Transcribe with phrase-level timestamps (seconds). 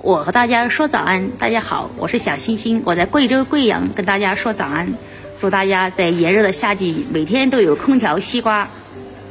[0.00, 4.94] 我和大家说早安，大家好，我是小星星，我在贵州贵阳跟大家说早安，
[5.40, 8.68] 祝大家在炎热的夏季每天都有空调西瓜，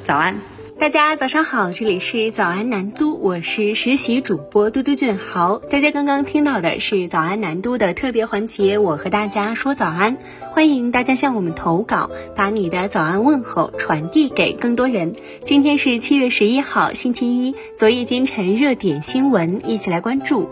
[0.03, 0.35] 早安。
[0.79, 5.57] 大家早上好，这里是早安南都，我是实习主播嘟嘟俊豪。
[5.57, 10.17] 大家刚刚听到的是早安南都的特别环节，我和大家说早安，
[10.51, 15.13] 欢迎大家向我们投稿，把你的早安问候传递给更多人。
[15.43, 20.47] 今天是七月十一号，星期一，昨夜今晨热点新闻，一起来关注。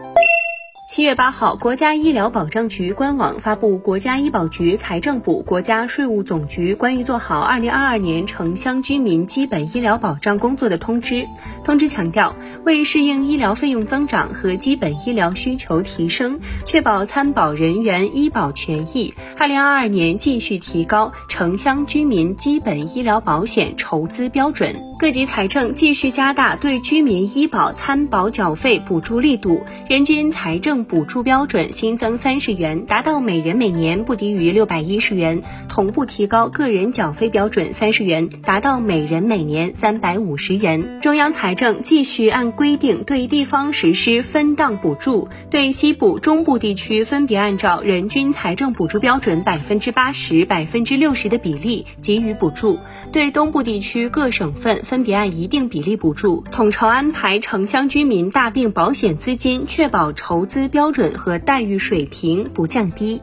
[0.95, 11.15] 七月八号，国家医疗保障局官网发布《国家医保局、财政部、国家税务总局关于做好二零二二年城乡居民基本医疗保障工作的通知》。
[11.65, 24.73] 通知强调，为适应医疗费用增长和基本医疗需求提升，确保参保人员医保权益，二零二二年继续提高城乡居民基本医疗保险筹资标准。
[24.97, 40.99] 各级财政继续加大对居民医保参保缴费补助力度，人均财政补助标准新增三十元，达到每人每年不低于六百一十元；同步提高个人缴费标准三十元，达到每人每年三百五十元。
[41.01, 52.79] 中央财政继续按规定对地方实施分档补助，对西部、中部地区分别按照人均财政补助标准百分之八十、百分之六十的比例给予补助，
[53.11, 54.75] 对东部地区各省份。
[54.83, 63.21] 分别按一定比例补助，统筹安排城乡居民大病保险资金，确保筹资标准和待遇水平不降低。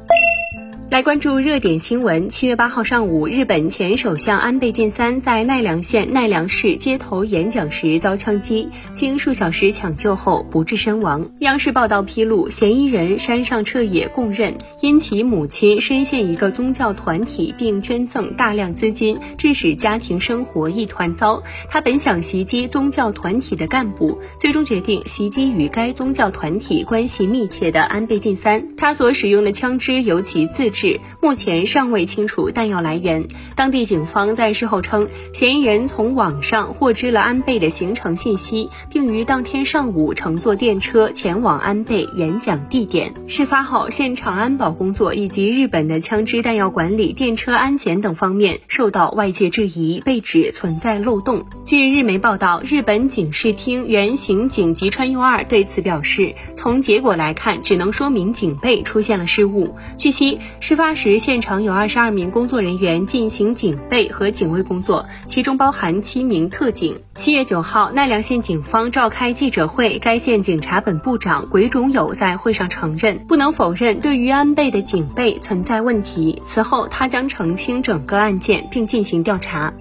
[0.93, 2.29] 来关注热点新闻。
[2.29, 11.31] 七月八号上午，日本前首相安倍晋三在奈良县奈良市街头演讲时遭枪击，经数小时抢救后不治身亡。
[11.39, 21.43] 央视报道披露，嫌疑人山上彻也供认，因其母亲深陷一个宗教团体并捐赠大量资金，致使家庭生活一团糟。
[21.71, 28.63] 他本想袭击宗教团体的干部，最终决定袭击与该宗教团体关系密切的安倍晋三。
[28.77, 30.82] 他所使用的枪支由其自制。
[31.21, 33.27] 目前尚未清楚弹药来源。
[33.55, 43.15] 当地警方在事后称，嫌疑人从网上获知了安倍的行程信息，并于当天上午乘坐电车前往安倍演讲地点。
[43.27, 51.45] 事发后，现场安保工作以及日本的枪支弹药管理、电车安检等方面受到外界质疑，被指存在漏洞。
[51.65, 59.77] 据日媒报道，日本警视厅原刑警吉川佑二对此表示，从结果来看，只能说明警备出现了失误。
[59.97, 60.39] 据悉。
[60.73, 66.99] 事发时，现场有二十二名工作人员进行警备和警卫工作，其中包含七名特警。
[67.15, 76.41] 七月九号，奈良县警方召开记者会，该县警察本部长鬼冢友在会上承认，不能否认对于安倍的警备存在问题。
[76.47, 79.75] 此后，他将澄清整个案件，并进行调查。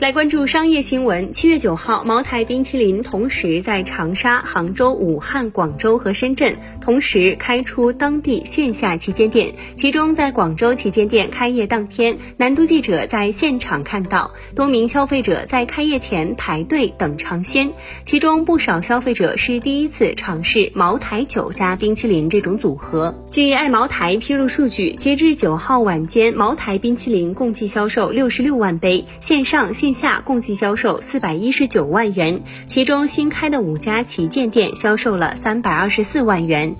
[0.00, 1.32] 来关注商业新闻。
[1.32, 9.52] 七月九号，茅台冰淇淋同时在长沙、杭州、武汉、广州和深圳同时开出当地线下旗舰店。
[9.74, 17.72] 其中，在广州旗舰店开业当天，南都记者在现场看到多名消费者在开业前排队等尝鲜，
[18.04, 23.20] 其中不少消费者是第一次尝试茅台酒加冰淇淋这种组合。
[23.32, 29.87] 据爱茅台披露数据，截至九号晚间，茅台冰淇淋共计销售六十六万杯，线上线。
[29.88, 36.76] 线下共计销售四百一十九万元，其中新开的五家旗舰店销售了三百二十四万元。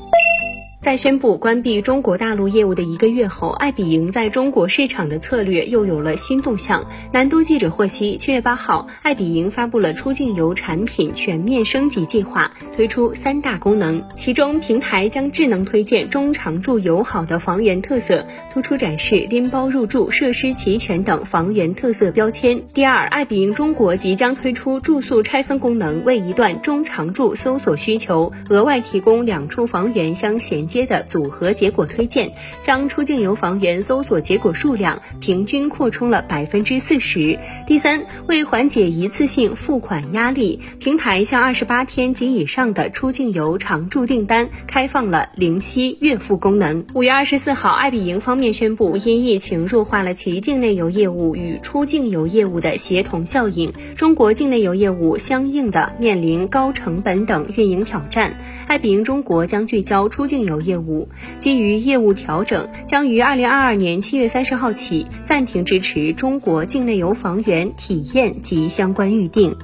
[0.88, 6.82] 在宣布关闭中国大陆业务的一个月后，爱彼迎在中国市场的策略又有了新动向。
[7.12, 22.62] 南都记者获悉，七月八号，爱彼迎发布了出境游产品全面升级计划，推出三大功能，其中平台将智能推荐中长住友好的房源特色，突出展示拎包入住、设施齐全等房源特色标签。
[22.72, 30.66] 第二，爱彼迎中国即将推出住宿拆分功能，为一段中长住搜索需求，额外提供两处房源相衔。
[30.78, 37.39] 接的组合结果推荐，将出境游房源搜索结果数量平均扩充了百分之四十。
[37.66, 46.85] 第三，为缓解一次性付款压力，平台向二十八天及以上的出境游常住订单开放了零息月付功能。
[46.93, 58.37] 五月二十四号，爱彼迎方面宣布，因疫情弱化了其境内游业务与出境游业务的协同效应，中国境内游业务相应的面临高成本等运营挑战。
[58.67, 60.57] 爱彼迎中国将聚焦出境游。
[60.60, 61.08] 业务
[61.38, 69.56] 基于业务调整，将于二零二二年七月三十号起暂停支持中国境内游房源体验及相关预订。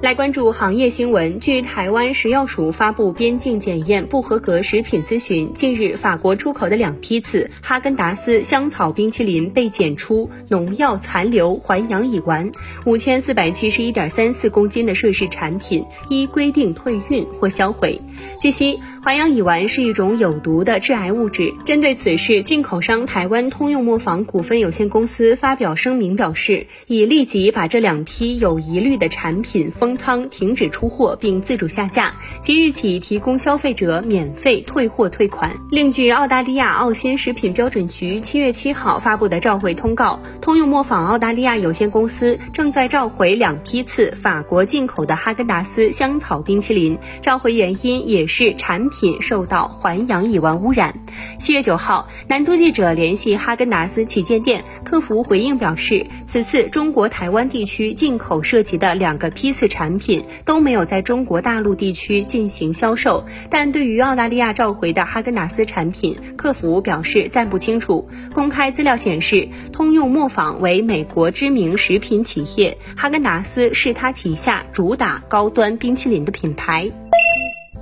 [0.00, 1.40] 来关注行业新闻。
[1.40, 12.52] 据台湾食药署发布边境检验不合格食品咨询，近日法国出口的两批次哈根达斯香草冰淇淋被检出农药残留环氧乙烷，
[12.86, 18.00] 五千四百七十一点三四公斤的涉事产品依规定退运或销毁。
[18.40, 21.52] 据悉，环氧乙烷是一种有毒的致癌物质。
[21.64, 29.87] 针对此事，进口商台湾通用磨坊股份有限公司发表声明表示，已立即把这两批有疑虑的产品封。
[29.88, 32.12] 封仓停止出货并自主下架，
[32.42, 35.56] 即日起提供消费者免费退货退款。
[35.70, 50.94] 另据澳大利亚澳新食品标准局七月七号发布的召回通告，通用磨坊澳大利亚有限公司正在召回两批次法国进口的哈根达斯香草冰淇淋，召回原因也是产品受到环氧乙烷污染。
[51.38, 59.77] 七月九号，南都记者联系哈根达斯旗舰店客服回应表示，此次中国台湾地区进口涉及的两个批次产。
[59.78, 68.08] 产品都没有在中国大陆地区进行销售，但对于澳大利亚召回的哈根达斯产品，客服表示暂不清楚。
[68.34, 76.90] 公开资料显示，通用磨坊为美国知名食品企业，哈根达斯是他旗下主打高端冰淇淋的品牌。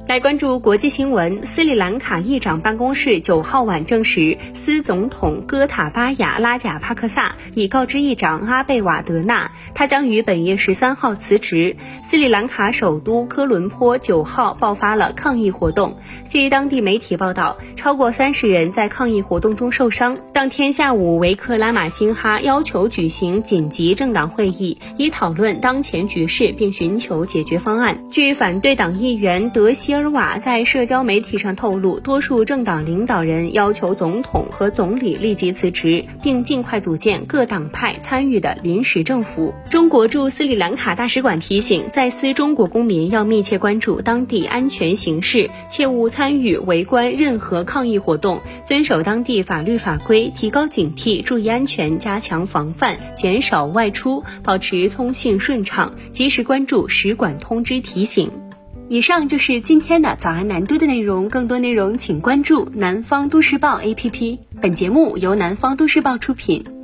[0.09, 11.77] 来关注国际新闻，斯里兰卡议长办公室九号晚证实，斯总统戈塔巴亚拉贾帕克萨已告知议长阿贝瓦德纳，他将于本月十三号辞职。
[12.05, 20.17] 斯里兰卡首都科伦坡九号爆发了抗议活动，据当地媒体报道，超过三十人在抗议活动中受伤。
[20.33, 27.99] 当天下午，维克拉马辛哈要求举行紧急政党会议，以讨论当前局势并寻求解决方案。
[28.09, 29.96] 据反对党议员德西。
[29.97, 39.55] 尔瓦在社交媒体上透露，多数政党领导人要求总统和总理立即辞职，并尽快组建各党派参与的临时政府。
[39.71, 58.46] 中国驻斯里兰卡大使馆提醒，在斯中国公民要密切关注当地安全形势，切勿参与围观任何抗议活动，遵守当地法律法规，提高警惕，注意安全，加强防范，减少外出，保持通信顺畅，及时关注使馆通知提醒。
[58.89, 64.39] 以上就是今天的早安南都的内容，更多内容请关注南方都市报 APP。
[64.63, 66.76] 本节目由南方都市报出品。